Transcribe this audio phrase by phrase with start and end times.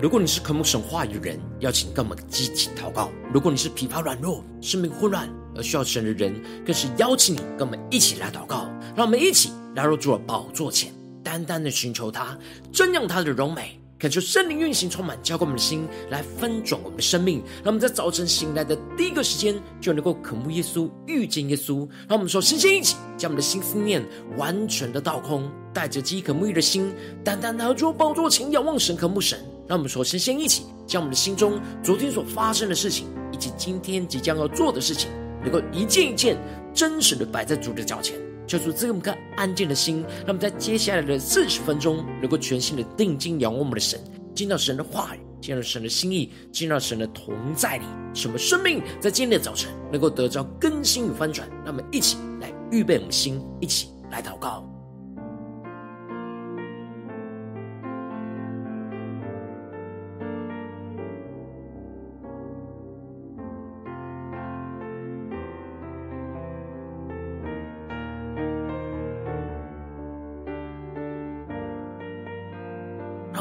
[0.00, 8.70] 如果你是渴慕神话语的人，邀请跟我们积极祷告；如果你是疲乏软弱、生命混乱而需要神的人，更是邀请你跟我们一起来祷告。
[8.94, 10.92] 让我们一起来入主了宝座前，
[11.24, 12.38] 单单的寻求他，
[12.72, 13.76] 瞻仰他的荣美。
[13.98, 17.42] 恳求圣灵运行，充满，浇灌我们的心，来翻转我们的生命。
[17.64, 21.78] 让我们在早晨醒来的第一个时间，就能够渴慕耶稣，遇见耶稣。
[22.08, 24.00] 让我们说，先先一起将我们的心思念
[24.36, 26.94] 完全的倒空，带着饥渴沐浴的心，
[27.24, 29.36] 单单拿出宝座前仰望神，渴慕神。
[29.68, 35.10] 让我们说，先先一起将我们的心中昨天所发生的事情，以及今天即将要做的事情，
[35.42, 36.38] 能够一件一件
[36.72, 38.18] 真实的摆在主的脚前。
[38.46, 44.00] 求主赐给我们个安静的心，让我们在接下来的四十分钟，能够全心的定睛仰望我们的神，
[44.34, 51.46] 见到神的话语，见到神的心意，见到神的同在里，使我们生命在今天的早晨能够得到更新与翻转。
[51.62, 54.66] 让我们一起来预备我们心，一起来祷告。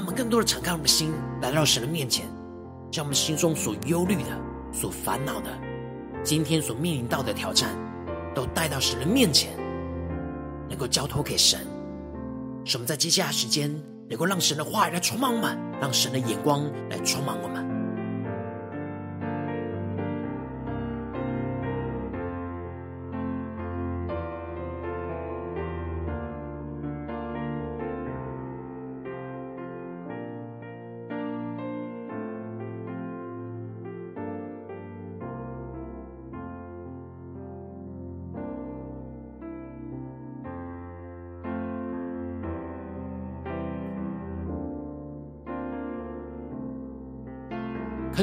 [0.08, 2.26] 我们更多的敞开我们的心，来到神的面前，
[2.90, 4.30] 将我们心中所忧虑的、
[4.72, 5.50] 所烦恼的、
[6.24, 7.72] 今天所面临到的挑战，
[8.34, 9.52] 都带到神的面前，
[10.70, 11.60] 能够交托给神。
[12.64, 13.70] 使我们在接下来时间，
[14.10, 17.77] 能够让神的话语来充满我们，让神的眼光来充满我们。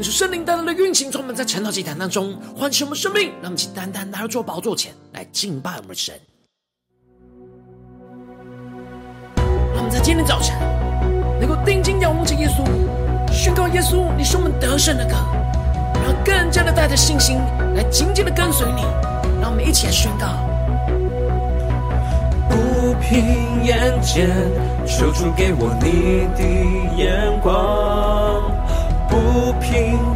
[0.05, 6.15] 恳求圣灵单单的运行，充满在晨祷祭坛当中，唤醒我们生命，让我们一起单单来到主宝座前来敬拜我们的神。
[9.73, 10.55] 让我们在今天早晨
[11.41, 12.63] 能够定睛仰望着耶稣，
[13.33, 15.15] 宣告耶稣，你是我们得胜的歌，
[15.95, 17.39] 然后更加的带着信心
[17.75, 18.83] 来紧紧的跟随你。
[19.41, 20.27] 让我们一起来宣告：
[22.51, 24.29] 不凭眼见，
[24.87, 26.45] 求主给我你的
[27.03, 27.94] 眼光。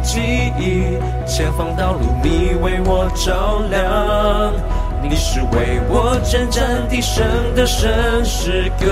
[0.01, 0.19] 记
[0.57, 4.53] 忆，前方道路你为我照亮，
[5.01, 7.25] 你是为我征战得胜
[7.55, 8.85] 的神诗歌，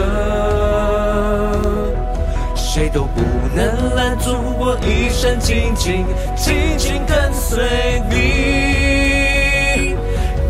[2.55, 3.21] 谁都不
[3.55, 6.05] 能拦阻我一生紧紧
[6.35, 8.15] 紧紧跟随你，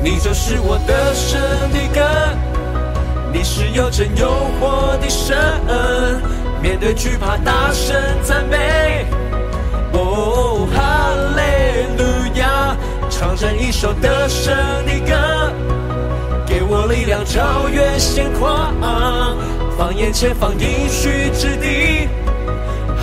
[0.04, 1.40] 你就是我的神
[1.72, 2.02] 的歌，
[3.32, 4.28] 你是有真有
[4.60, 5.38] 活的神，
[6.62, 8.97] 面对惧怕大声赞美。
[13.20, 14.56] 唱着一首得胜
[14.86, 15.52] 的歌，
[16.46, 18.76] 给我力量超越险况，
[19.76, 22.08] 放眼前方应许之地，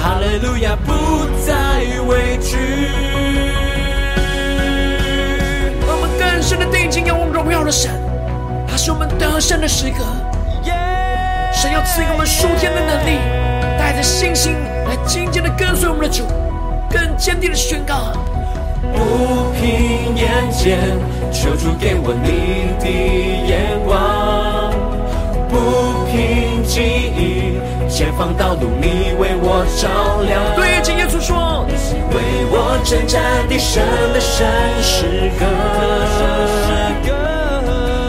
[0.00, 1.52] 哈利路亚不再
[2.06, 2.56] 畏惧。
[5.84, 7.90] 我们更深的定睛仰望荣耀的神，
[8.68, 10.04] 他是我们得胜的诗歌。
[11.52, 13.18] 神要赐给我们属天的能力，
[13.76, 14.52] 带着信心
[14.86, 16.22] 来紧紧的跟随我们的主。
[16.88, 18.12] 更坚定的宣告，
[18.94, 20.78] 不凭眼见，
[21.32, 22.28] 求主给我你
[22.80, 22.86] 的
[23.46, 23.92] 眼光；
[25.48, 25.52] 不
[26.06, 26.80] 凭记
[27.16, 30.40] 忆，前方道路你为我照亮。
[30.54, 31.66] 对，今耶稣说，
[32.12, 32.16] 为
[32.50, 33.82] 我征战的神
[34.12, 34.46] 的神
[34.80, 35.42] 诗歌，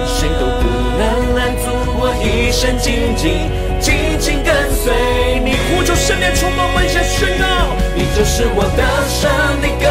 [0.07, 0.63] 谁都不
[0.97, 1.66] 能拦阻
[1.97, 4.93] 我一生紧紧紧紧跟随
[5.43, 5.58] 你。
[5.67, 7.46] 呼求圣灵充满，万下宣告。
[7.96, 9.29] 你就是我得胜
[9.61, 9.88] 的歌，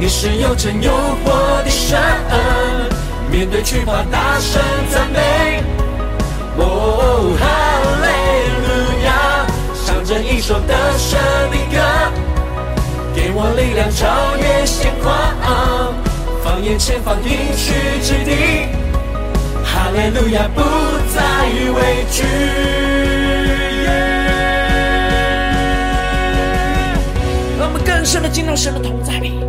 [0.00, 0.90] 你是有真有
[1.22, 2.00] 活的神，
[3.30, 5.62] 面对惧怕大声赞美。
[6.56, 7.44] 哦，哈
[8.00, 8.08] 利
[8.64, 8.70] 路
[9.04, 9.44] 亚，
[9.84, 11.20] 唱着一首得胜
[11.50, 11.76] 的歌，
[13.14, 15.12] 给我力量超越险况，
[16.42, 18.70] 放眼前方应许之地，
[19.62, 20.62] 哈利路亚不
[21.14, 21.20] 再
[21.74, 22.24] 畏惧。
[27.58, 29.44] 让我们更深的进入神的同在里，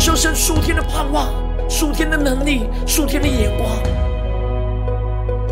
[0.00, 1.28] 领受神属天的盼望、
[1.68, 3.68] 数天的能力、数天的眼光。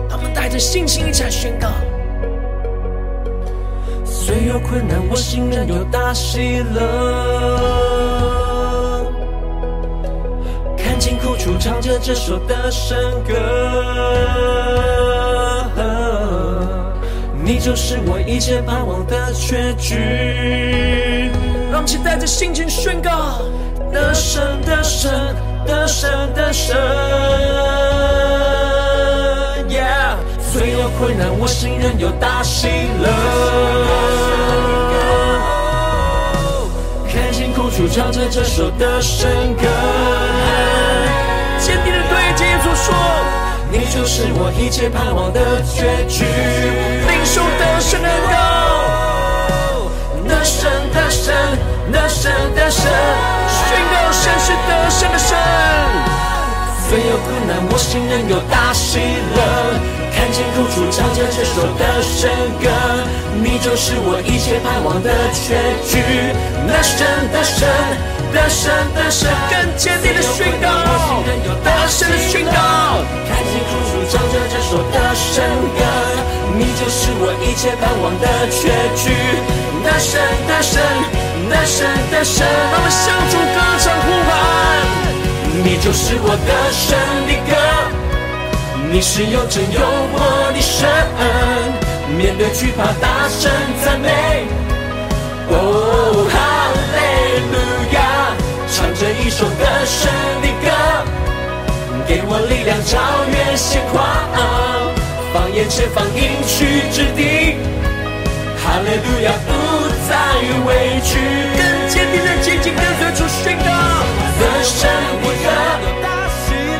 [0.08, 1.68] 他们带着信心一起来宣告：
[4.06, 6.80] 虽有困难，我心仍有大喜乐。
[10.78, 13.34] 看尽苦楚，唱着这首得胜歌。
[17.44, 21.30] 你就是我一切盼望的结局。
[21.70, 23.42] 让期待着心情宣告：
[23.98, 25.10] 得胜，得胜，
[25.66, 26.76] 得胜，得胜。
[29.68, 32.68] Yeah，虽有困难，我心仍有大喜
[33.02, 33.08] 乐。
[37.10, 39.66] 看见苦楚，唱着这首得胜歌。
[41.58, 42.94] 坚定的对着耶稣说：
[43.72, 46.24] 你就是我一切盼望的结局。
[46.24, 49.90] 领受得胜的高，
[50.28, 51.34] 得胜，得胜，
[51.90, 52.86] 得胜，得胜。
[54.28, 55.36] 宣告神是得胜的神。
[56.88, 59.38] 虽有困难，我心仍有大喜乐。
[60.12, 62.28] 看见苦楚，唱着这首得胜
[62.60, 62.68] 歌，
[63.40, 66.00] 你就是我一切盼望的确据。
[66.66, 67.68] 得胜，得胜，
[68.32, 70.68] 得胜，得胜，更坚定的宣告，
[71.62, 72.58] 得胜的宣告。
[73.28, 75.44] 看见苦楚，唱着这首得胜
[75.76, 75.80] 歌，
[76.56, 79.10] 你就是我一切盼望的确据。
[79.84, 80.80] 得胜，得胜，
[81.48, 84.30] 得胜，得胜，让我们向主歌唱呼喊，
[85.64, 86.86] 你就是我的胜
[87.26, 87.52] 的歌。
[88.90, 89.80] 你是有真有
[90.12, 90.16] 活
[90.52, 90.88] 的神，
[92.16, 93.50] 面对惧怕大声
[93.84, 94.08] 赞美。
[95.50, 96.34] 哦，哈
[96.94, 96.98] 利
[97.52, 97.54] 路
[97.94, 97.96] 亚，
[98.68, 100.10] 唱着一首得胜
[100.42, 100.66] 的歌，
[102.06, 102.98] 给我力量超
[103.30, 103.98] 越险况，
[105.38, 107.54] 放眼前方应许之地。
[108.58, 109.50] 哈利路亚，不
[110.08, 110.10] 再
[110.66, 111.14] 畏惧，
[111.56, 113.70] 更坚定的前进跟随主宣告
[114.40, 114.90] 得胜
[115.22, 115.46] 的歌。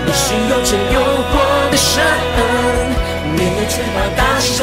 [0.04, 0.98] 你是有真有
[1.30, 1.32] 活
[1.70, 2.02] 的神，
[3.36, 4.57] 面对惧怕大声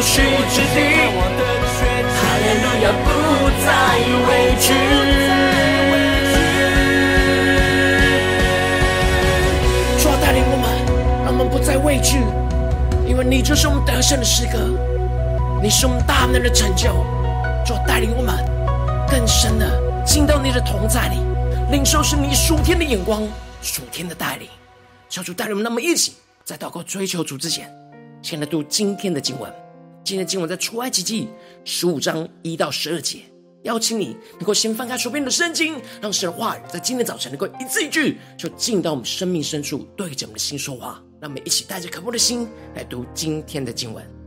[0.00, 0.80] 方应许之地。
[2.16, 3.08] 哈利路亚，不
[3.64, 3.68] 再
[4.26, 4.66] 畏惧。
[10.02, 10.64] 主啊，带领我们，
[11.24, 12.18] 让我们不再畏惧。
[13.06, 14.58] 因为你就是我们得胜的诗歌，
[15.62, 16.92] 你是我们大能的成就，
[17.64, 18.34] 就带领我们
[19.08, 21.18] 更深的进到你的同在里，
[21.70, 23.22] 领受是你属天的眼光、
[23.62, 24.48] 属天的带领。
[25.08, 26.14] 求主带领我们，那么一起
[26.44, 27.68] 在祷告追求主之前，
[28.22, 29.52] 先来读今天的经文。
[30.04, 31.28] 今天经文在出埃及记
[31.64, 33.20] 十五章一到十二节。
[33.64, 41.02] 邀请你能够先翻开手边的圣经，让神的话语在今天早晨能够一字一句，就进到我们生命深处，对着我们的心说话。
[41.20, 44.19] 让我们一起带着渴慕的心来读今天的经文。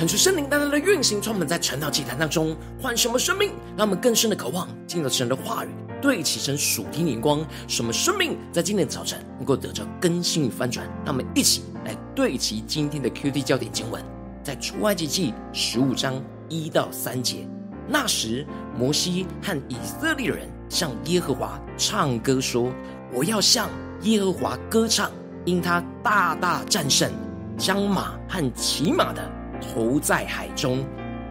[0.00, 5.68] 恳求圣灵单单的运行，充满在晨祷祭坛当中，换什么生命，让我们更深的渴望进入神的话语，
[6.00, 10.86] 对齐神属天眼光，什么生命在今天的早晨能够得着更新与翻转。
[11.04, 14.02] 让我们一起来对齐今天的 QD 焦点经文，
[14.42, 16.14] 在出埃及记十五章
[16.48, 17.46] 一到三节。
[17.86, 18.46] 那时，
[18.78, 22.72] 摩西和以色列人向耶和华唱歌说
[23.12, 23.68] ：“我要向
[24.04, 25.10] 耶和华歌唱，
[25.44, 27.12] 因他大大战胜。”
[27.58, 29.20] 将马和骑马的
[29.60, 30.84] 投在海中，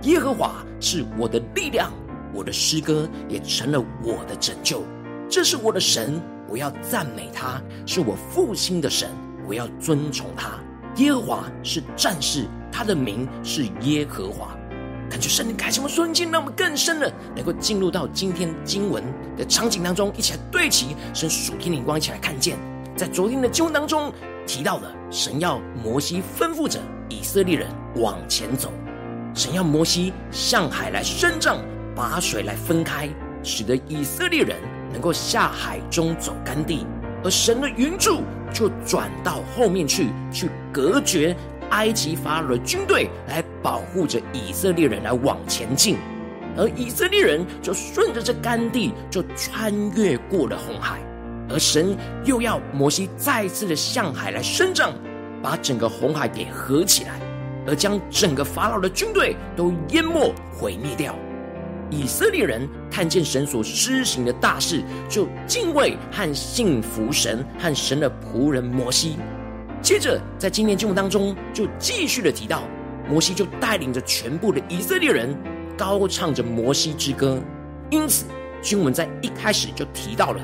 [0.04, 1.92] 耶和华是我的力量，
[2.34, 4.84] 我的诗歌也成了我的拯救。
[5.30, 9.10] 这是我的神，我要赞美他；是我父亲的神，
[9.48, 10.60] 我要尊崇他。
[10.96, 14.56] 耶和华是战士，他的名是耶和华。
[15.10, 19.04] 感觉圣灵开启我们瞬间，让我们更深的能够进入到今天经文
[19.36, 22.58] 的场景当中，一起来对齐神属天的光，一起来看见，
[22.96, 24.14] 在昨天的经文当中。
[24.48, 28.72] 提到了神要摩西吩咐着以色列人往前走，
[29.34, 31.58] 神要摩西向海来伸杖，
[31.96, 33.10] 把水来分开，
[33.44, 34.56] 使得以色列人
[34.94, 36.86] 能够下海中走干地。
[37.24, 38.22] 而神的云柱
[38.54, 41.36] 就转到后面去，去隔绝
[41.72, 45.98] 埃及法老的军队，来保护着以色列人来往前进。
[46.56, 51.00] 而以色列人就顺着这干地，就穿越过了红海。
[51.50, 54.94] 而神又要摩西再次的向海来伸杖，
[55.42, 57.20] 把整个红海给合起来，
[57.68, 61.16] 而将整个法老的军队都淹没毁灭掉。
[61.92, 69.18] 以色列人看见神所施行的大事，就敬畏和信服神和神的仆人摩西。
[69.82, 72.62] 接着在今天经文当中，就继续的提到，
[73.08, 75.36] 摩西就带领着全部的以色列人
[75.76, 77.42] 高唱着摩西之歌。
[77.90, 78.26] 因此
[78.62, 80.42] 经文在一开始就提到了。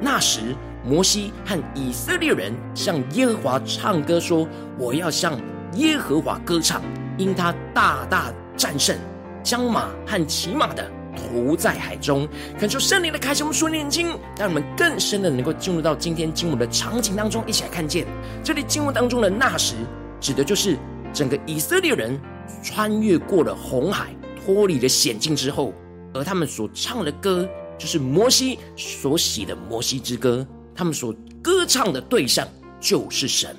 [0.00, 0.54] 那时，
[0.86, 4.46] 摩西和以色列人向耶和华唱歌说
[4.78, 5.36] ：“我要向
[5.74, 6.80] 耶和华歌唱，
[7.18, 8.96] 因他大大战胜，
[9.42, 18.06] 将马和骑马的投在海中。”恳求圣灵的开启我们属灵眼睛，让我们更深的能够进入到今天经文的场景当中，一起来看见
[18.44, 19.74] 这里经文当中的那时，
[20.20, 20.76] 指的就是
[21.12, 22.16] 整个以色列人
[22.62, 24.14] 穿越过了红海，
[24.44, 25.74] 脱离了险境之后，
[26.14, 27.48] 而他们所唱的歌。
[27.78, 32.46] 就是摩西所写的《摩西之歌》，他们所歌唱的对象
[32.78, 33.56] 就是神。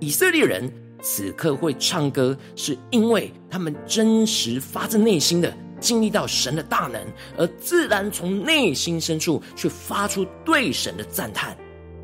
[0.00, 0.70] 以色列人
[1.02, 7.00] 此刻会唱歌，是因为他们真实发自内心的经历到神的大能，
[7.36, 11.56] 而自然从内心深处去发出对神的赞叹，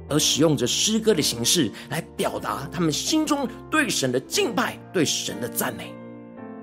[0.09, 5.95] 而使用着诗歌的形式来表达他们心中对神的敬拜、对神的赞美。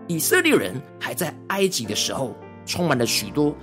[0.08, 3.56] 以色列人还在埃及的时候，充满了许多。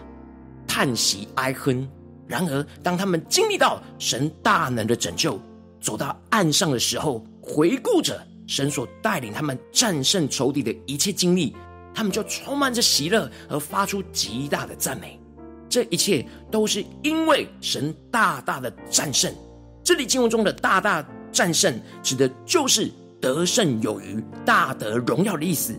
[0.66, 1.88] 叹息哀哼。
[2.26, 5.38] 然而，当他们经历到神大能的拯救，
[5.80, 11.54] 走到岸上的时候，回顾着神所带领他们战胜仇敌的一切经历，
[11.94, 15.20] 他们就充满着喜乐，而发出极大的赞美。
[15.68, 19.34] 这一切都是因为神大大的战胜。
[19.82, 22.90] 这里经文中的大大战胜，指的就是
[23.20, 25.78] 得胜有余、大得荣耀的意思。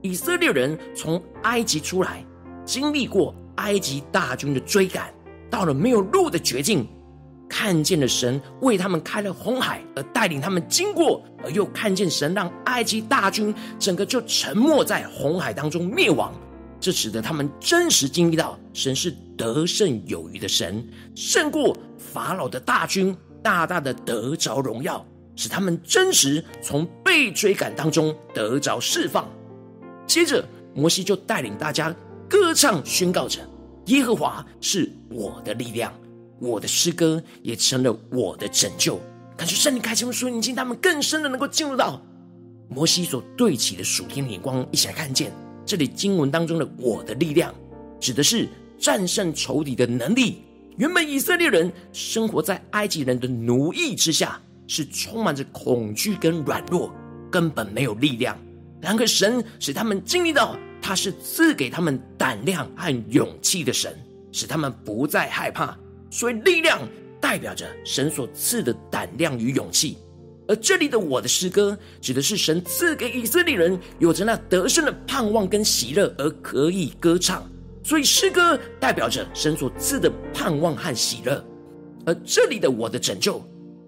[0.00, 2.24] 以色列人从埃及出来，
[2.64, 3.34] 经历过。
[3.56, 5.12] 埃及大军的追赶，
[5.52, 6.88] 到了没有路的绝境，
[7.46, 16.32] 看见了神为他们开了红海，而带领他们经过，而又看见神让埃及大军整个就沉没在红海当中灭亡。
[16.80, 20.82] 这使得他们真实经历到神是得胜有余的神，
[21.14, 25.04] 胜过法老的大军，大大的得着荣耀，
[25.36, 29.28] 使他们真实从被追赶当中得着释放。
[30.06, 30.42] 接着，
[30.74, 31.94] 摩西就带领大家。
[32.26, 33.40] 歌唱宣告着
[33.86, 35.92] ：“耶和华是我的力量，
[36.38, 39.00] 我的诗歌也成了我的拯救。”
[39.36, 42.00] 感觉圣灵开启我们属灵眼睛，他们更深的能够进入到
[42.68, 45.32] 摩西所对齐的属天的眼光，一起来看见
[45.66, 47.52] 这里经文当中的“我的力量”，
[47.98, 48.48] 指的是
[48.78, 50.42] 战胜仇敌的能力。
[50.76, 56.92] 原本以色列人生活在埃及人的奴役之下，是充满着恐惧跟软弱，
[57.30, 58.38] 根本没有力量。
[58.80, 60.56] 然而神使他们经历到。
[60.82, 63.96] 他是赐给他们胆量和勇气的神，
[64.32, 65.78] 使他们不再害怕。
[66.10, 66.80] 所以力量
[67.20, 69.96] 代表着神所赐的胆量与勇气。
[70.48, 77.48] 而这里的我的诗歌，指的是神赐给以色列人有着那得胜的盼望跟喜乐，而可以歌唱。
[77.84, 81.42] 所以诗歌代表着神所赐的盼望和喜乐。
[82.04, 83.40] 而这里的我的拯救，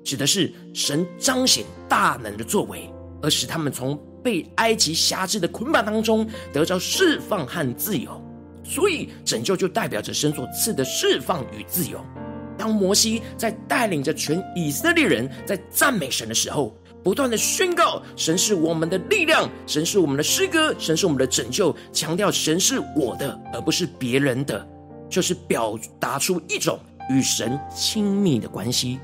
[0.04, 2.88] 指的是神彰显大能的作为，
[3.20, 4.00] 而使他们从。
[4.24, 8.20] 被埃及辖制的捆绑当中得着释放和自由，
[8.64, 12.04] 所以拯救就代表着神所赐的释放与自由。
[12.56, 24.66] 当摩西在带领着全以色列人在赞美神的时候，不断的宣告神是我们的力量，神是我们的诗歌，神是我们的拯救，强调神是我的，而不是别人的，
[25.10, 26.78] 就是表达出一种
[27.10, 28.98] 与神亲密的关系。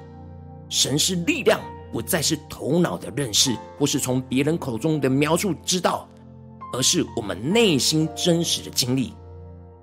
[0.70, 1.60] 神是力量，
[1.92, 6.09] 不再是头脑的认识，或是从别人口中的描述知道，
[6.73, 9.12] 而是我们内心真实的经历。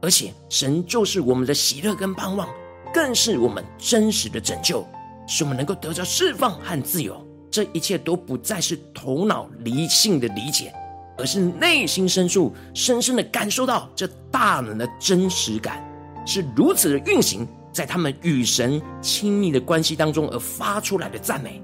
[0.01, 2.47] 而且，神就是我们的喜乐跟盼望，
[2.93, 4.85] 更是我们真实的拯救，
[5.27, 7.19] 使我们能够得到释放和自由。
[7.49, 10.71] 这一切都不再是头脑理性的理解，
[11.17, 15.83] 而是内心深处深深的感受到这大能的真实感，
[16.25, 21.59] 是如此的运行在他们与神亲密的关系当中而发出来的赞美。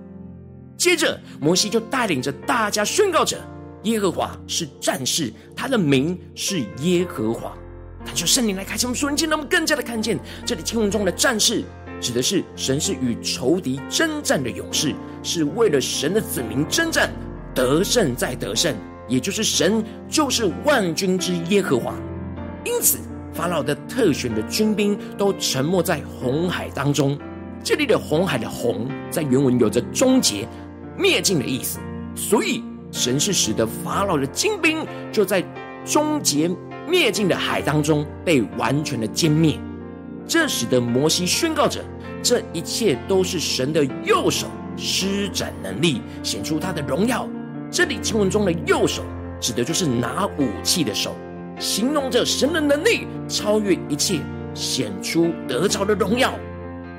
[0.84, 3.38] 接着，摩西就带领着大家宣告着：
[3.84, 7.54] 耶和华是战士，他的名是耶和华。
[8.06, 11.64] 感谢圣灵来开启我们属灵眼，让我们更加的看见这里经文中的战士，
[12.02, 17.10] 指的是神是与仇敌征战的勇士，是为了神的子民征战，
[17.56, 18.76] 得胜再得胜，
[19.08, 21.96] 也就是神就是万军之耶和华。
[22.66, 22.98] 因此，
[23.34, 27.18] 法老的特选的军兵都沉没在红海当中。
[27.64, 30.46] 这里的红海的红，在原文有着终结、
[30.98, 31.80] 灭尽的意思，
[32.16, 35.44] 所以神是使得法老的精兵就在
[35.86, 36.50] 终结。
[36.86, 39.58] 灭尽的海当中被完全的歼灭，
[40.28, 41.80] 这使得摩西宣告着：
[42.22, 47.28] 这一切都是神的右手施展能力，显出他的荣耀。
[47.72, 49.02] 这里经文中的右手
[49.40, 51.16] 指的就是拿武器的手，
[51.58, 54.20] 形容着神的能力超越一切，
[54.54, 56.34] 显出得着的荣耀。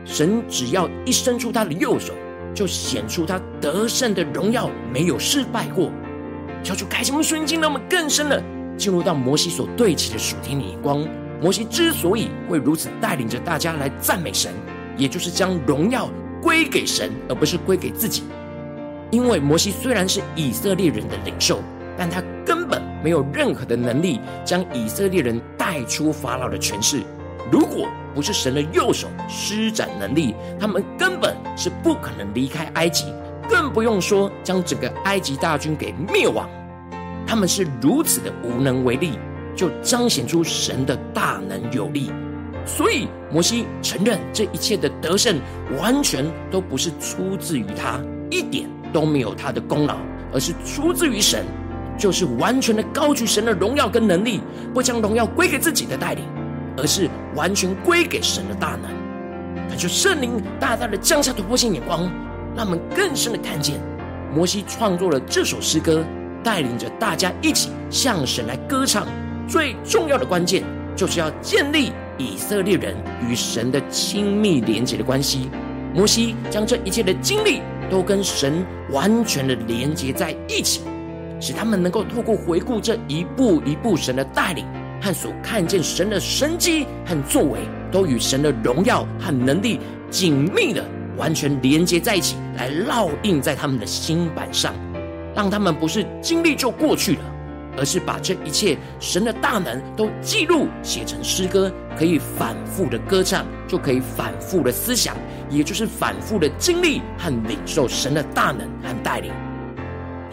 [0.06, 2.14] 神只要一伸出他的右手，
[2.54, 5.90] 就显出他得胜的荣耀，没有失败过。
[6.62, 8.42] 求主开启我们瞬间，让我们更深的。
[8.76, 11.06] 进入到摩西所对齐的属天的眼光，
[11.40, 14.52] 摩西之所以会如此带领着大家来赞美神，
[14.96, 16.10] 也就是将荣耀
[16.42, 18.24] 归给神，而不是归给自己。
[19.10, 21.62] 因为摩西虽然是以色列人的领袖，
[21.96, 27.02] 但他根本没有任何的能力将以色列人带出法老的权势。
[27.50, 33.06] 如果不是神的右手施展能力，他们根本是不可能离开埃及，
[33.48, 36.48] 更不用说将整个埃及大军给灭亡。
[37.26, 39.18] 他们是如此的无能为力，
[39.56, 42.10] 就彰显出神的大能有力。
[42.66, 45.38] 所以摩西承认这一切的得胜，
[45.78, 49.96] 完全都不是出自于他，一点都没有他的功劳，
[50.32, 51.44] 而是出自于神，
[51.98, 54.40] 就是完全的高举神的荣耀跟能力，
[54.72, 56.24] 不将荣耀归给自己的带领，
[56.76, 58.90] 而是完全归给神的大能。
[59.68, 62.10] 感谢圣灵大大的降下突破性眼光，
[62.56, 63.80] 让我们更深的看见
[64.34, 66.04] 摩西创作了这首诗歌。
[66.44, 69.06] 带领着大家一起向神来歌唱，
[69.48, 70.62] 最重要的关键
[70.94, 72.94] 就是要建立以色列人
[73.26, 75.48] 与神的亲密连结的关系。
[75.94, 80.82] 摩西将这一切的经历都跟神完全的连接在一起，
[81.40, 84.66] 使他们能够透过回顾这一步一步神的带领
[85.04, 87.60] 和所看见神的神迹和作为，
[87.92, 90.82] 都与神的荣耀和能力紧密的
[91.18, 94.72] 完全连接在一起，来烙印在他们的心版上。
[95.36, 97.20] 让他们不是经历就过去了，
[97.76, 105.14] 而是把这一切神的大能都记录写成诗歌，可以反复的歌唱，就可以反复的思想，
[105.50, 109.30] 也就是反复的经历和领受神的大能和带领，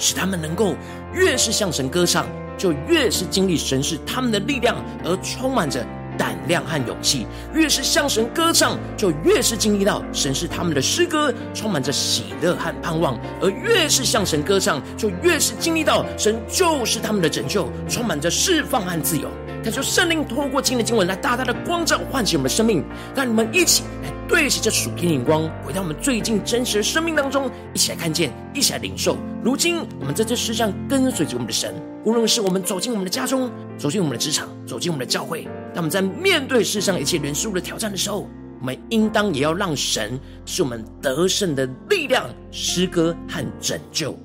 [0.02, 0.76] 使他们能够
[1.14, 2.26] 越是向神歌唱，
[2.58, 5.86] 就越是经历神是他们的力量，而充满着。
[6.18, 19.30] 胆量和勇气，越是向神歌唱，就越是经历到神是他们的诗歌，充满着喜乐和盼望；而越是向神歌唱，就越是经历到神就是他们的拯救，充满着释放和自由。
[19.64, 22.84] 感谢圣灵透过今天的经文来大大的光照唤醒我们的生命，
[23.16, 29.16] 让你们一起来对齐这属天的眼光，回到我们最近真实的生命当中，一起来看见，一起来领受。
[29.44, 35.44] 如今我们在这世上跟随着我们的神，无论是我们走进我们的家中，走进我们的职场，走进我们的教会。
[35.76, 38.28] 当我们在面对世上一切人事物的挑战的时候，
[38.60, 44.18] 我们应当也要让神是我们得胜的力量、诗歌和拯救。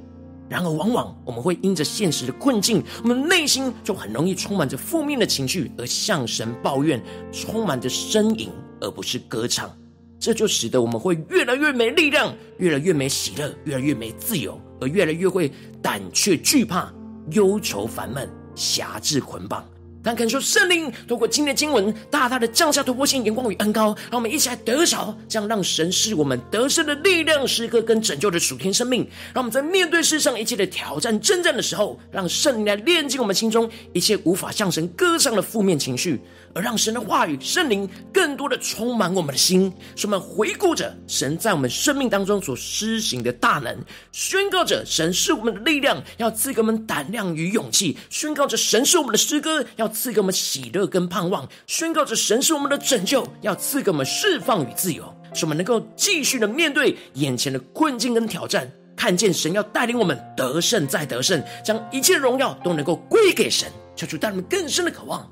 [0.48, 9.70] 然而，往往我们会因着现实的困境，我们内心就很容易充满着负面的情绪，而向神抱怨，充满着呻吟，而不是歌唱。
[10.18, 16.92] 这就使得我们会越来越没力量，越来越没喜乐，越来越没自由，而越来越会胆怯、惧怕、
[17.32, 19.64] 忧愁、烦闷、辖制、捆绑。
[20.06, 29.00] 但感受圣灵透过今天的经文，大大的降下突破性眼光与恩膏，让我们一起来得着，这样让神是我们得胜的力量、诗歌跟拯救的属天生命。
[29.34, 36.20] 让我们在面对世上一切的挑战、征战的时候，让圣灵来炼净我们心中一切无法向神歌唱的负面情绪，
[36.54, 43.76] 而让神的话语、圣灵更多的充满我们的心，使我们回顾着神在我们生命当中所施行的大能，
[44.12, 63.66] 宣告着神是我们的力量，要赐给我们胆量与勇气；宣告着神是我们的诗歌，要赐给我们喜乐跟盼望，宣告着神是我们的拯救，要赐给我们释放与自由，使我们能够继续的面对眼前的困境跟挑战，看见神要带领我们得胜再得胜，将一切荣耀都能够归给神。
[63.96, 65.26] 求主带我们更深的渴望，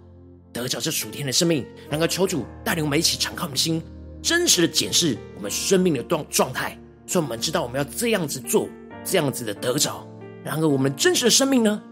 [0.50, 3.82] 得着这属天的生命，能够求主带领我们一起敞开我们的心，
[4.22, 8.66] 真实的检视我们生命的状状态，所以我们知道我们要这样子做，
[9.04, 10.08] 这样子的得着。
[10.42, 11.82] 然而，我们真实的生命呢？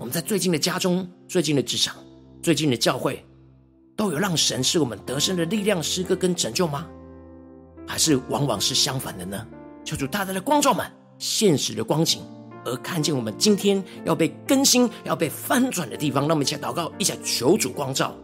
[0.00, 1.94] 我们在最近的家中、最近的职场、
[2.42, 3.22] 最近的教会，
[3.94, 6.86] 都有让神是我们得胜的力量、诗歌跟拯救吗？
[7.86, 9.46] 还是往往是相反的呢？
[9.84, 12.22] 求主大大的光照们现实的光景，
[12.64, 16.22] 而看见我们今天要被更新、要被翻转的地方。
[16.22, 18.16] 让我们一起祷告，一起求主光照。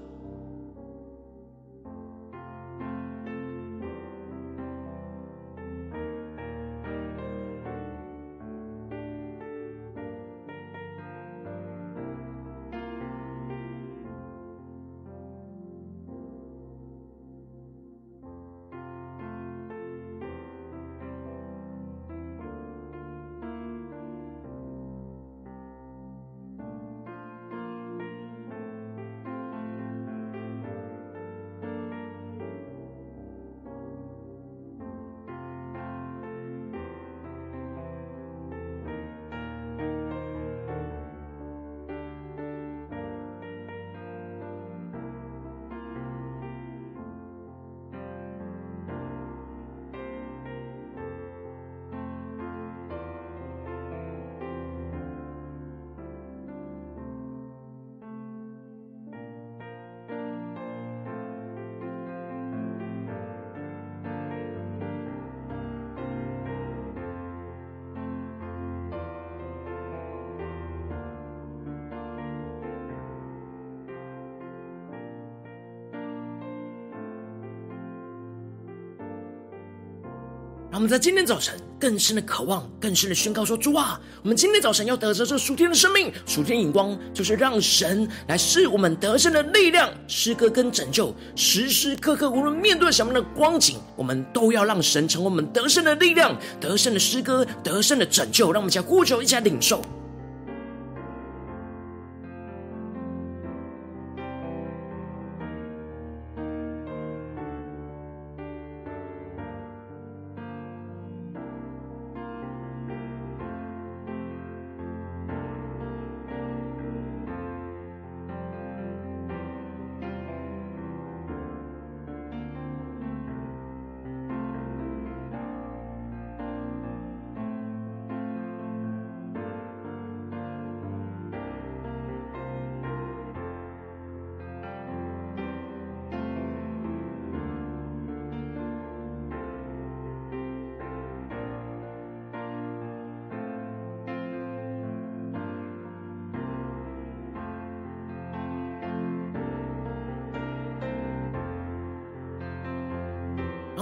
[80.77, 91.17] 我们在今天早晨更深的渴望，更深的宣告说：主啊，我们今天早晨要得着这属天的生命、属天眼光，就是让神来试我们得胜的力量、诗歌跟拯救。
[91.35, 98.53] 时时刻刻，无论面对什么样的光景，我们都要让神成为我们得胜的力量、得胜的诗歌、得胜的拯救。
[98.53, 99.81] 让我们一起呼求，一起领受。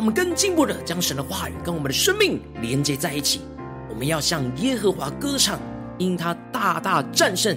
[0.05, 3.41] 我们更进一步的将神的话语跟我们的生命连接在一起。
[3.89, 5.59] 我们要向耶和华歌唱，
[5.97, 7.57] 因他大大战胜，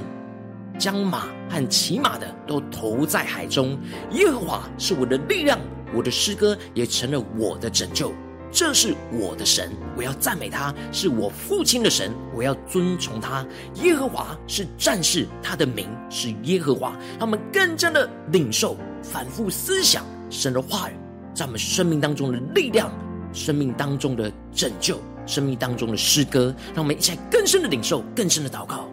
[0.80, 3.78] 将马和骑马的都投在海中。
[4.12, 5.60] 耶和华是我的力量，
[5.94, 8.14] 我的诗歌也成了我的拯救。
[8.50, 13.46] 这是我的神，我要赞美他；是我父亲的神，我要尊崇他。
[13.84, 16.96] 耶和华是战士，他的名是耶和华。
[17.20, 20.94] 他们更加的领受，反复思想神的话语。
[21.38, 22.92] 在我们生命当中的力量，
[23.32, 28.90] 生命当中的拯救，生命当中的诗歌，让我们一起来更深的领受，更深的祷告。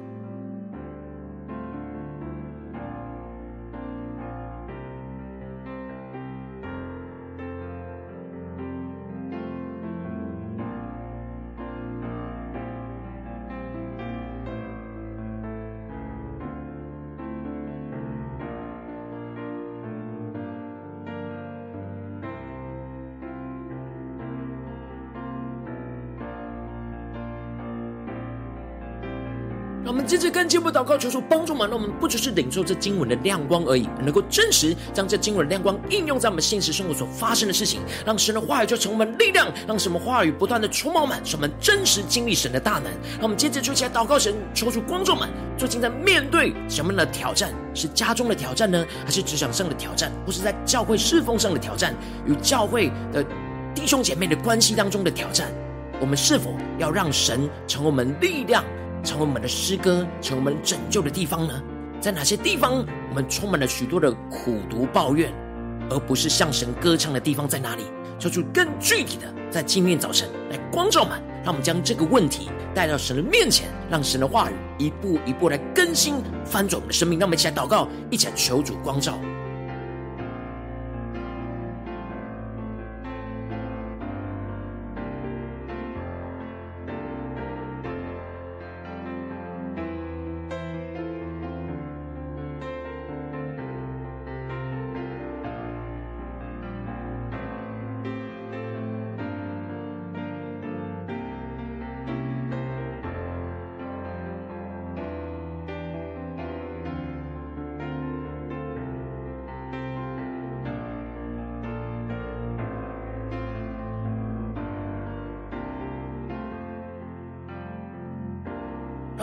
[30.44, 42.92] 更进一步祷告，求主帮助嘛，让我们不只是领受这经文的亮光而已，能够真实将这经文的亮光应用在我们现实生活所发生的事情，让神的话语就成为我们力量，让什么话语不断的充满满，使我们真实经历神的大能。
[43.12, 47.50] 让我们接着就起来祷告神，求主光照们，最近在面对什么样的挑战？
[47.72, 51.94] 是家中的挑战呢，还是职场上的挑战，或是在教会侍奉上的挑战，
[52.26, 53.24] 与教会的
[53.74, 55.50] 弟兄姐妹的关系当中的挑战？
[56.02, 58.62] 我们是否要让神成为我们力量？
[59.04, 61.62] 成为我们的诗歌，成为我们拯救的地方呢？
[62.00, 65.32] 在哪些地方我们充满了许多的苦毒抱怨，
[65.90, 67.82] 而不是向神歌唱的地方在哪里？
[68.18, 76.14] 求主更具体的在今天早晨来光照们，让我们将这个问题带到神的面前，让神的话语一步一步来更新
[76.44, 77.18] 翻转我们的生命。
[77.18, 79.18] 让我们一起来祷告，一起来求主光照。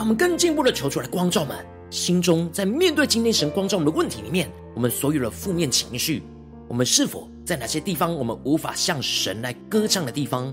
[0.02, 1.56] 我们更进一步的求出来光照们
[1.88, 6.24] 心中，在面对今天神光照我们的问题里面，我们所有的负面情绪，
[6.66, 10.52] 我们是否在哪些地方我们无法向神来歌唱的地方，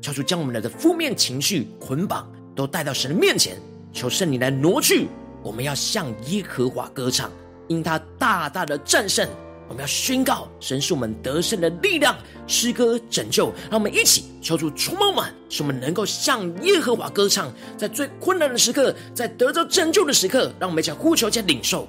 [0.00, 3.58] 求主将我们的负面情绪捆绑都带到神的面前，
[3.92, 5.06] 求圣灵来挪去。
[5.42, 7.30] 我们要向耶和华歌唱，
[7.66, 9.28] 因他大大的战胜。
[9.68, 13.52] 我们要宣告，神是我们得胜的力量，诗歌拯救。
[13.70, 21.86] 让我们一起求主充满满，使我们能够向耶和华歌唱，在最困难的时刻，在得到拯救的时刻，让我们一起呼求，加领受。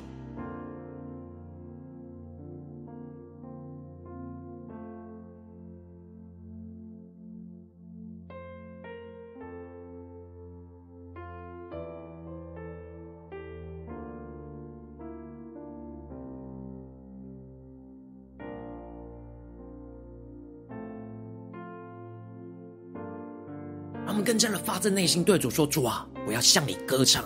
[24.23, 27.23] 更加的发自内心对主说：“主啊，我要向你歌唱，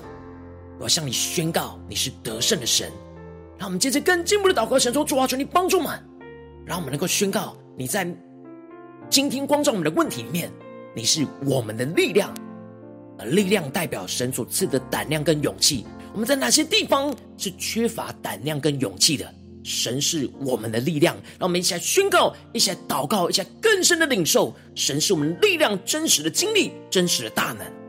[0.78, 2.92] 我要向你宣告你是得胜的神。”
[3.58, 6.00] 让我们接着更进一步的祷告，神说：“主啊，求你帮助我们，
[6.66, 8.06] 让我们能够宣告你在
[9.10, 10.52] 今天光照我们的问题里面，
[10.96, 12.34] 你是我们的力量，
[13.20, 15.86] 而力量代表神所赐的胆量跟勇气。
[16.14, 19.32] 我们在哪些地方是缺乏胆量跟勇气的？”
[19.64, 24.54] 神是我们的力量，让我们一起来宣告，一起来祷告，一起来更深的领受。
[24.76, 27.83] 神是我们力量真实的经历，真实的大能。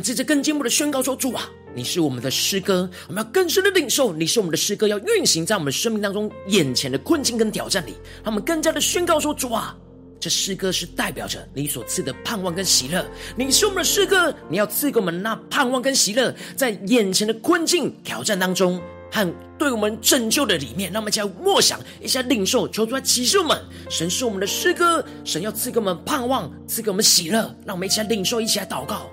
[0.00, 7.90] 们接着更进一步的宣告说：“主啊，你是我们的诗歌，我们要更深的领受，你是我们的诗歌，要运行在我们生命当中眼前的困境跟挑战里。
[8.24, 9.76] 让我们更加的宣告说：主啊，
[10.18, 13.04] 这诗歌是代表着你所赐的盼望跟喜乐。
[13.36, 18.80] 你是我们的诗歌，你要赐给我们那盼望跟喜乐，在眼前的困境挑战当中
[19.12, 20.90] 和对我们拯救的里面。
[20.90, 27.54] 让我们一起来默想，一起来领受，求主来启示我们，神是我们的诗歌，神要赐给我们盼望，赐给我们喜乐。
[27.66, 29.10] 让我们一起来领受，一起来祷告。”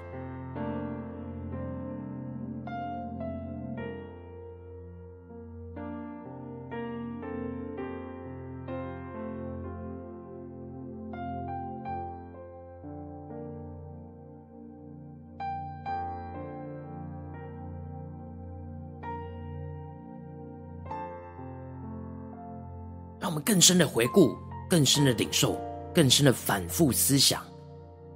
[23.47, 24.35] 更深的回顾，
[24.69, 25.57] 更深的领受，
[25.95, 27.41] 更深的反复思想，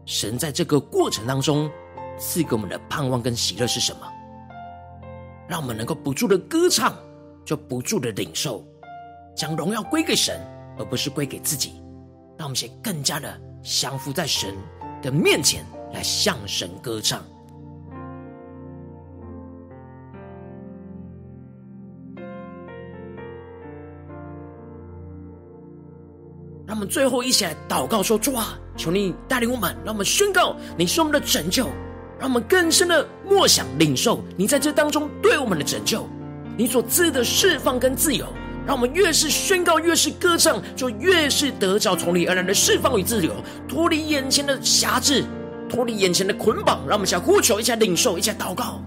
[0.05, 1.71] 神在这个过程当中
[2.19, 4.01] 赐给我们的盼望跟喜乐是什么？
[5.47, 6.93] 让我们能够不住的歌唱，
[7.45, 8.61] 就不住的领受，
[9.33, 10.37] 将荣耀归给神，
[10.77, 11.81] 而不是归给自己。
[12.37, 14.53] 让我们先更加的降服在神
[15.01, 15.63] 的面前，
[15.93, 17.23] 来向神歌唱。
[26.91, 31.67] 最后一起来祷告说：主啊，求你带领我们，让我们宣告你是我们的拯救，
[32.19, 36.05] 让我们更深的默想领受你在这当中对我们的拯救，
[36.57, 38.25] 你所赐的释放跟自由。
[38.67, 43.33] 让我们越是宣告，越是歌唱，就越是得着从你而来的释放与自由，
[43.69, 45.23] 脱离眼前的辖制，
[45.69, 46.85] 脱离眼前的捆绑。
[46.85, 48.83] 让我们一起来呼求，一下领受，一下祷告。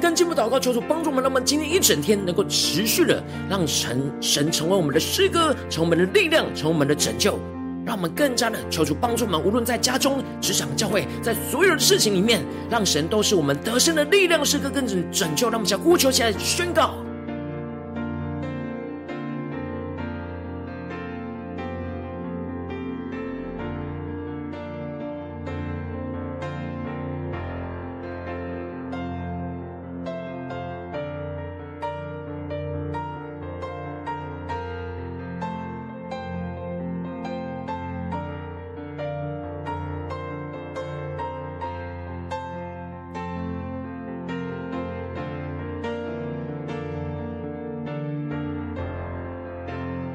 [0.00, 7.38] 我们接着跟进步祷告，求主帮助我们，让我们今天一整天能够持续的让神神成为我们的诗歌，成为我们的力量，成为我们的拯救。
[7.84, 15.48] 让我们更加的求主帮助我们，无论在家中、职场、教会，在所有的事情里面，让神都是我们得胜的力量，诗歌更拯拯救。
[15.48, 16.94] 让我们想呼求起来，宣告。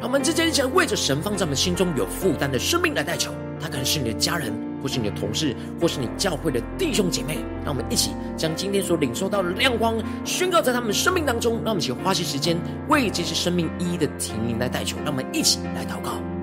[0.05, 7.39] 我们之间一起来为着神放在我们心中有负担的生命来代求，他可能是你的家人，或是你的同事，或是你教会的弟兄姐妹。
[7.65, 11.55] 让我们一起将今天所领受到的亮光宣告在他们生命当中。
[11.65, 12.55] 让我们一起花些时间
[12.87, 14.95] 为这些生命一一的提名来代求。
[14.97, 16.35] 让我们一起来祷告。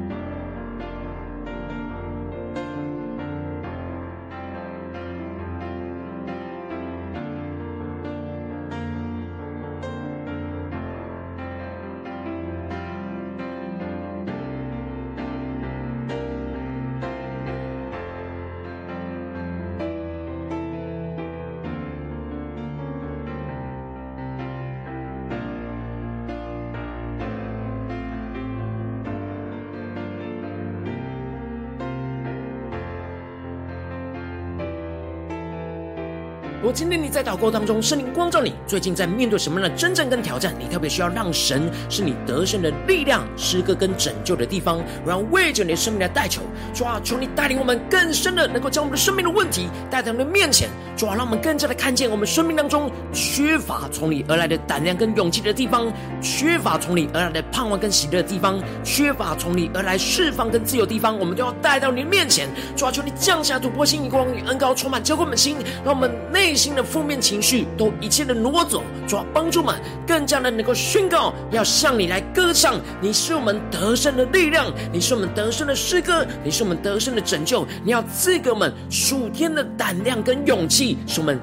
[36.73, 40.55] 今天你在祷告当中，圣灵光照你，最近在面对什么样的真正跟挑战？
[40.59, 44.83] 你特别需要让神是你得胜的力量、诗歌跟拯救的地方。
[45.05, 46.41] 然后为着你的生命来代求，
[46.73, 50.71] 主啊，求你带领我们更深的，能够将我们的生命的问题带到你的面前。
[50.97, 62.49] 主啊，让我们更加的看见我们生命当中缺乏从你而来的胆量跟勇气的地方，缺乏从你而来的盼望跟喜乐的地方，缺乏从你而来释放跟自由的地方，我们都要带到你的面前。
[62.77, 66.53] 主啊，求你降下突破性、光与恩膏，充满浇灌我们心，让我们内。
[66.63, 69.75] 心的负面情绪都一切的挪走，主要帮助我们
[70.07, 72.79] 更加的能够宣告，要向你来歌唱。
[73.01, 77.67] 你是我们得胜的力量，你是我们得胜的诗歌，你是我们得胜的拯救。
[77.83, 81.41] 你要赐给我们属天的胆量跟勇气，使我们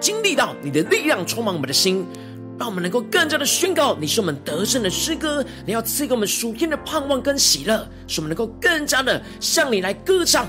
[0.00, 2.06] 经历到你的力量充满我们的心，
[2.58, 5.44] 让我们能够更加的宣告，你是我们得胜的诗歌。
[5.66, 10.46] 你要赐给我们属天的盼望跟喜乐，使我们能够更加的向你来歌唱。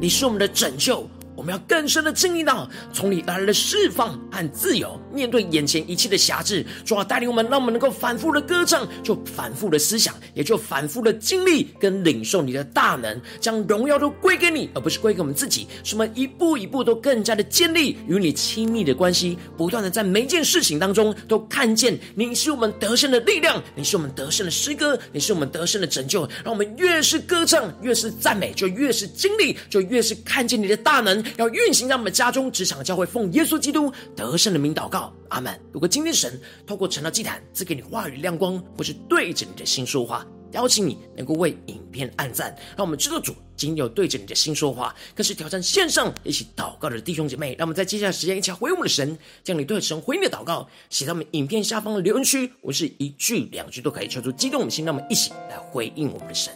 [0.00, 1.08] 你是我们的拯救。
[1.40, 15.66] 我们要更深的经历到从你而来的释放和自由，面对眼前一切的辖制，主啊，带领我们，让我们能够反复的歌唱，就反复的思想，也就反复的经历跟领受你的大能，将荣耀都归给你，而不是归给我们自己。
[15.82, 26.28] 使我们一步一步都更加的建立与你亲密的关系，不断的在每件事情当中都看见你是我们得胜的力量，你是我们得胜的诗歌，你是我们得胜的拯救。
[26.44, 31.24] 让我们越是歌唱，越是赞美，就越是经历，就越是看见你的大能。
[31.36, 35.58] 要运行在我们家中、职场、教会，奉耶稣基督得胜的名祷告，阿门。
[35.72, 47.54] 如果今天神透过成了祭坛赐给你话语亮光，或是对着你的心说话，邀请你能够为影片按赞，让我们制作组仅有对着你的心说话，更是挑战线上一起祷告的弟兄姐妹。
[47.58, 56.52] 让我们在接下来时间一起回应我们的神，将你对神回应的祷告写在我们影片下方的留言区，我是一句两句都可以，求出激动我们心，让我们一起来回应我们的神。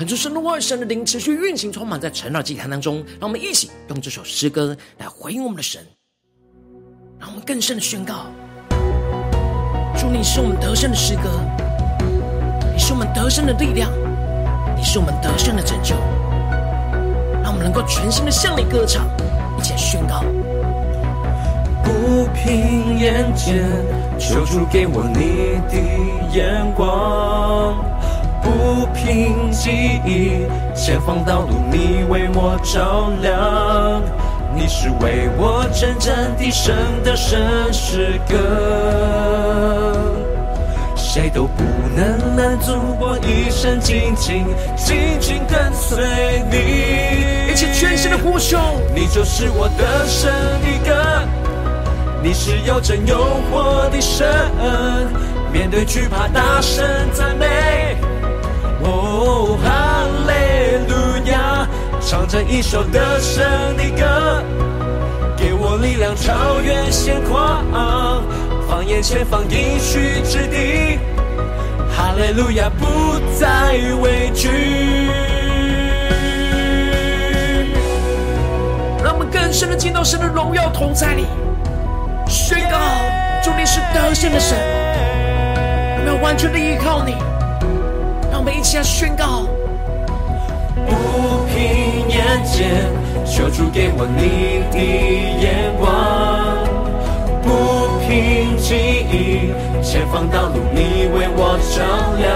[0.00, 3.04] 恳求神的话语、神的灵持续运行，充满在晨祷祭坛当中。
[3.20, 5.86] 让我们一起用这首诗歌来回应我们的神，
[7.18, 8.24] 让我们更深的宣告：
[9.98, 11.28] 主，你是我们得胜的诗歌，
[12.72, 13.90] 你是我们得胜的力量，
[14.74, 15.94] 你是我们得胜的拯救。
[17.42, 19.06] 让我们能够全心的向你歌唱，
[19.58, 20.24] 一起宣告。
[21.84, 23.68] 不凭眼见，
[24.18, 25.76] 求主给我你的
[26.34, 27.76] 眼光；
[28.42, 29.70] 不凭记
[30.04, 34.02] 忆，前方道路你为我照亮。
[34.54, 38.36] 你是为我征战的神的神诗歌，
[40.94, 41.62] 谁都不
[41.96, 44.44] 能拦阻我一生紧紧
[44.76, 46.04] 紧紧跟随
[46.50, 47.52] 你。
[47.52, 48.58] 一起全心的呼求，
[48.94, 50.30] 你就是我的神
[50.60, 50.94] 的歌。
[52.22, 53.16] 你是有真有
[53.50, 54.28] 活的神，
[55.50, 56.84] 面对惧怕大声
[57.14, 57.79] 赞美。
[62.00, 63.44] 唱着一首得胜
[63.76, 64.42] 的歌，
[65.36, 67.64] 给我力量超越险况，
[68.68, 70.98] 放眼前方应许之地。
[71.94, 74.48] 哈利路亚，不再畏惧。
[79.04, 81.26] 让我们更深的进到神的荣耀同在里。
[82.26, 82.78] 宣告，
[83.42, 84.56] 主你是得胜的神，
[85.98, 87.14] 我们要完全的依靠你。
[88.30, 89.46] 让我们一起来宣告：
[92.30, 92.70] 眼见，
[93.26, 94.78] 求主给我你的
[95.42, 95.90] 眼光；
[97.42, 98.76] 不凭记
[99.10, 99.50] 忆，
[99.82, 101.82] 前方道路你为我照
[102.22, 102.30] 亮。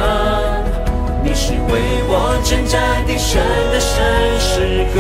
[1.23, 1.79] 你是为
[2.09, 3.41] 我征战的神
[3.71, 3.95] 的神
[4.41, 4.99] 诗歌。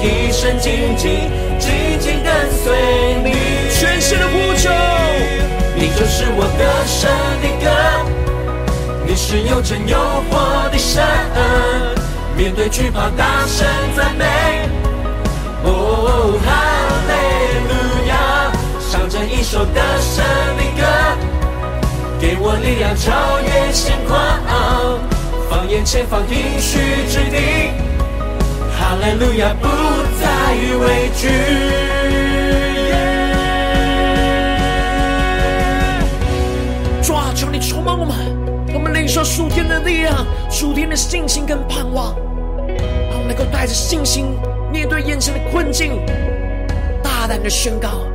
[0.00, 1.28] 一生紧紧
[1.58, 2.32] 紧紧跟
[2.62, 2.64] 随
[3.24, 3.32] 你，
[3.68, 4.70] 全心的呼求，
[5.74, 7.27] 你就是我的歌，你
[9.30, 9.98] 是有真又
[10.30, 11.04] 活的神，
[12.34, 14.24] 面对惧怕大声赞美。
[15.64, 16.48] 哦，哈
[17.06, 17.12] 利
[17.68, 17.74] 路
[18.08, 18.50] 亚，
[18.90, 20.24] 唱着一首得胜
[20.56, 20.82] 的歌，
[22.18, 24.18] 给我力量超越险况，
[25.50, 27.74] 放眼前方应许之地。
[28.78, 29.68] 哈利路亚，不
[30.22, 30.24] 再
[30.80, 31.28] 畏惧。
[37.02, 38.27] 主啊，求你充满我们，
[38.78, 42.14] 我们领受属天的力量、属天的信心跟盼望，
[43.10, 44.26] 让我们能够带着信心
[44.70, 46.00] 面对眼前的困境，
[47.02, 48.06] 大胆的宣告。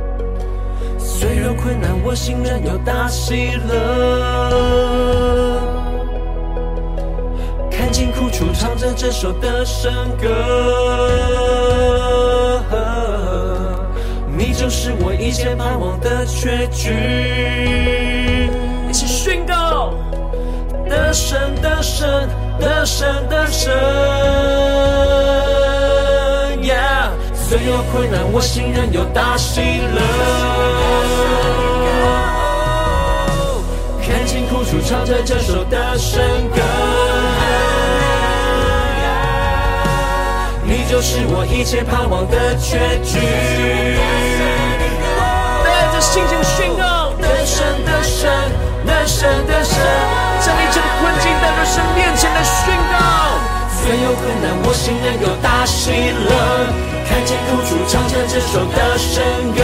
[0.98, 5.60] 虽然困难，我心仍有大喜乐。
[7.70, 10.28] 看尽苦楚唱着这首得胜歌，
[14.34, 18.03] 你就是我一切盼望的结局。
[20.94, 22.28] 一起宣告：得胜，的胜，
[22.60, 23.72] 得胜，得胜。
[26.62, 30.00] Yeah，虽有困难，我心仍有大喜乐。
[34.06, 36.60] 看尽苦楚，唱着这首的神歌。
[40.66, 43.18] 你就是我一切盼望的结局，
[45.64, 48.30] 带着信心宣告，得胜，得胜，
[55.04, 56.32] 难，我心仍有大喜乐，
[57.06, 59.60] 看见苦楚，唱着这首得胜歌。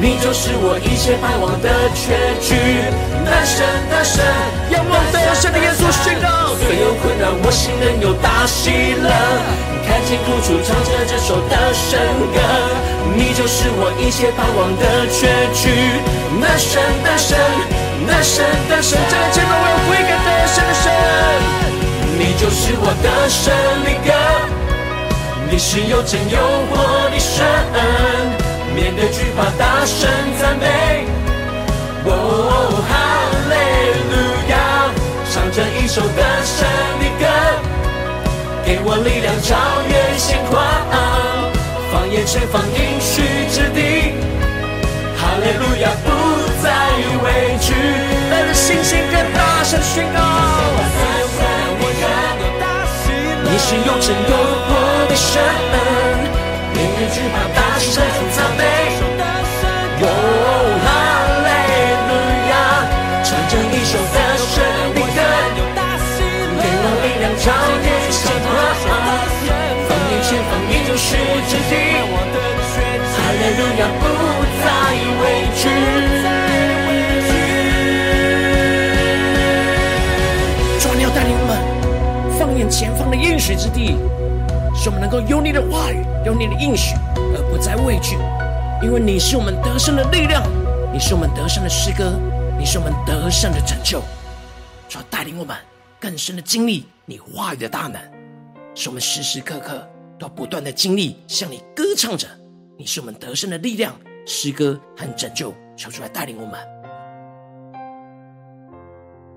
[0.00, 2.54] 你就是我一切盼望的确据，
[3.24, 4.22] 得胜，得胜，
[4.70, 6.54] 仰望得胜的耶稣宣告。
[6.60, 9.10] 虽有困难，我心仍有大喜乐。
[9.88, 11.98] 看见苦楚，唱着这首得胜
[12.30, 12.38] 歌，
[13.16, 15.72] 你就是我一切盼望的确据。
[16.38, 17.34] 得胜，得胜，
[18.06, 20.86] 得胜，得胜，这一切都要归给得胜的神。
[22.18, 23.50] 你就是我得胜
[23.82, 24.10] 的歌，
[25.50, 26.38] 你是又真又
[26.70, 26.76] 活
[27.08, 27.44] 的神，
[28.74, 30.06] 面对惧怕大声
[30.38, 31.06] 赞美。
[32.04, 32.12] 哦，
[32.86, 32.92] 哈
[33.48, 33.54] 利
[34.12, 34.14] 路
[34.50, 34.52] 亚，
[35.32, 36.68] 唱着一首得胜
[37.00, 37.24] 的歌。
[38.62, 39.56] 给我力量，超
[39.88, 40.60] 越险况，
[41.90, 44.12] 放眼前方应许之地。
[45.16, 46.06] 哈利路亚，不
[46.62, 46.92] 再
[47.24, 47.72] 畏惧，
[48.30, 50.20] 带着信心更大声宣告。
[53.50, 54.36] 你是又真又
[54.68, 54.70] 活
[55.18, 55.42] 神
[56.72, 58.62] 明日之畔大声唱赞美
[60.00, 60.06] 哦
[60.84, 60.86] 哈
[61.42, 61.48] 利
[62.06, 62.10] 路
[62.50, 62.52] 亚
[63.24, 63.92] 唱着一首
[70.08, 70.50] 有前方
[72.32, 72.70] 的喧
[73.10, 73.16] 嚣
[73.58, 73.60] 路
[73.98, 74.00] 不
[74.62, 74.64] 再
[75.20, 75.22] 畏
[75.56, 75.60] 惧
[81.00, 81.50] 要带领们
[82.38, 83.96] 放眼前方的燕水之地。
[84.80, 88.16] 使我们能够有你的话语，有你的应许，而不再畏惧，
[88.80, 90.40] 因为你是我们得胜的力量，
[90.92, 92.12] 你是我们得胜的诗歌，
[92.56, 94.00] 你是我们得胜的拯救，
[94.88, 95.56] 主要带领我们
[95.98, 98.00] 更深的经历你话语的大能，
[98.72, 99.84] 使我们时时刻刻
[100.16, 102.28] 都不断的经历向你歌唱着，
[102.78, 103.92] 你是我们得胜的力量，
[104.26, 106.77] 诗歌和拯救，求主来带领我们。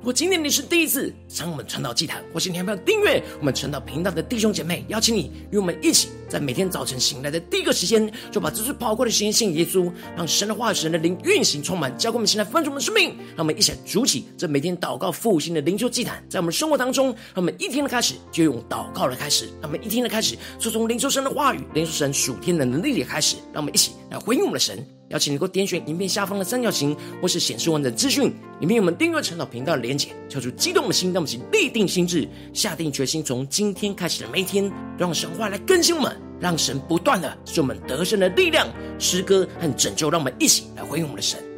[0.02, 13.10] 如果今天你是第一次参与我们传道祭坛，或是你还没有订阅我们传道频道的弟兄姐妹，邀请你与我们一起，在每天早晨醒来的第一个时间，就把这最宝贵的时间献给耶稣，让神的话语、神的灵运行充满，交给我们现在丰盛的生命。
[13.36, 24.84] 让我们一起来筑起这每天祷告复兴的灵修祭坛，在我们生活当中，让我们一天的开始就用祷告的开始，让我们一天的开始就从灵修神的话语、灵修神属天的能力的开始，让我们一起来回应我们的神。
[25.12, 41.51] 邀请你给我点选影片下方的三角形，或是显示完整资讯，影片有我们订阅陈老频道的连结，跳出激动的心，让我们一立定心智，下定决心，从今天开始的每一天，让神话来更新我们，让神不断的使我们得胜的力量、诗歌和拯救，让我们一起来回应我们的神。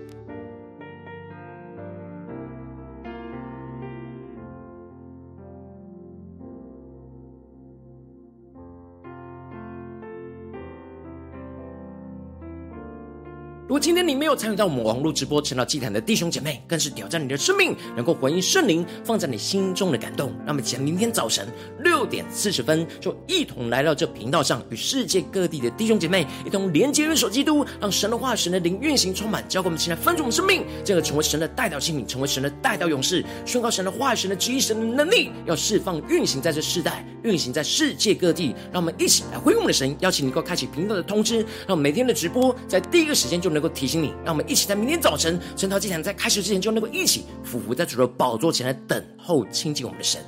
[13.64, 20.34] 如果今天你没有参与到我们网络直播成了祭坛的弟兄姐妹，更是挑战你的生命，能够回应圣灵放在你心中的感动。
[20.46, 21.48] 那么，请明天早晨
[22.04, 38.54] 六点四十分，就一同来到这频道上，与世界各地的弟兄姐妹一同连接、元首基督，让神的话、神的灵运行充满，交给我们，现在分足我们生命，进而成为神的代祷器皿，成为神的代祷勇士，宣告神的话、神的旨意、神的能力，要释放、运行在这世代，运行在世界各地。
[38.74, 50.22] 让我们一起来回应我们的神，邀请你能够开启频道的通知，让每天的直播在第一个时间就能够提醒你，让我们一起在明天早晨晨祷祭坛在开始之前，就能够一起俯伏在主的宝座前来等候亲近我们的神。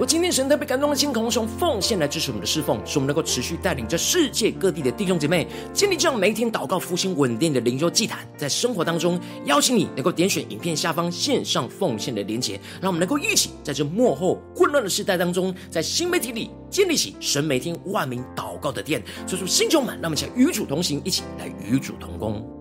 [0.00, 22.59] 我今天神特别感动的心，渴望用奉献来支持我们的侍奉，使我们能够持续带领着世界各地的弟兄姐妹建立这样每一天祷告复兴稳定的灵修祭坛，在生活当中邀请你能够点选影片下方线上奉献的连结，让我们能够一起在这幕后混乱的时代当中，在新媒体里建立起神每天万名祷告的殿，做出新充满，让我们一起与主同行，一起来与主同工。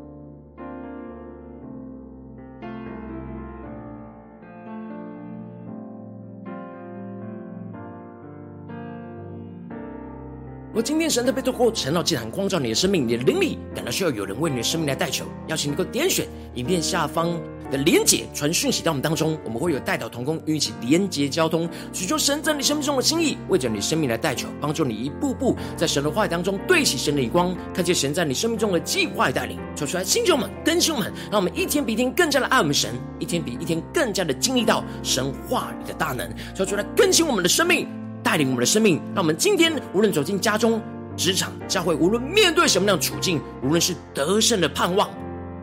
[10.72, 17.32] 我今天神特别透过晨祷祭坛光照你的生命，你的灵力感到需要有人为你的生命来代求，邀请你能够点选影片下方
[17.72, 37.88] 的连结，传讯息到我们当中，我们会有代祷同工与一起连接交通，寻求神在你生命中的心意，为着你生命来代求，帮助你一步步在神的话语当中对齐神的光，看见神在你生命中的计划带领，求出来弟兄们、更新们，让我们一天比一天更加的爱我们神，一天比一天更加的经历到神话语的大能，求出来更新我们的生命。
[38.24, 40.82] 带领我们的生命，让我们今天无论走进家中、
[41.16, 45.10] 职场、教会，无论面对什么样的处境，无论是得胜的盼望、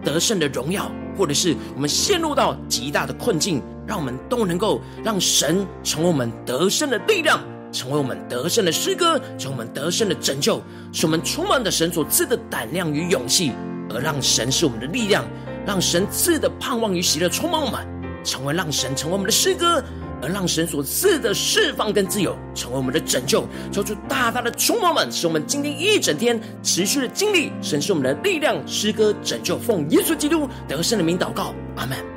[0.03, 7.41] 得胜的荣耀，或者是我们陷入到极大的困境，让我们都能够让神成为我们得胜的力量，
[7.73, 13.53] 成为我们得胜的诗歌，成为我们得胜的拯救，使我们充满的神所赐的胆量与勇气，
[13.91, 15.25] 而让神是我们的力量，
[15.67, 17.87] 让神赐的盼望与喜乐充满我们，
[18.25, 19.83] 成为让神成为我们的诗歌。
[20.23, 32.16] 而让神所赐的释放跟自由，成为我们的拯救，求出大大的充满，使我们今天一整天持续的经历神是我们的力量、诗歌、拯救，奉耶稣基督得胜的名祷告，阿门。